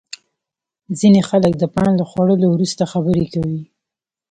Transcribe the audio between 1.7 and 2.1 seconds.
پان له